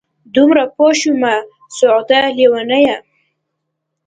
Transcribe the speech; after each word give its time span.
دومره 0.35 0.63
پوه 0.75 0.91
شومه 1.01 1.35
سعوده 1.77 2.19
لېونیه! 2.37 2.97